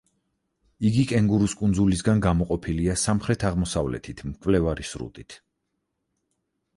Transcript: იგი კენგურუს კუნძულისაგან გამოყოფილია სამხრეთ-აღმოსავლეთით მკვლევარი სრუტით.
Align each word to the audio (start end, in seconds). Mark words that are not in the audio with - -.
იგი 0.89 1.01
კენგურუს 1.09 1.53
კუნძულისაგან 1.59 2.23
გამოყოფილია 2.25 2.95
სამხრეთ-აღმოსავლეთით 3.01 4.23
მკვლევარი 4.31 4.87
სრუტით. 4.93 5.37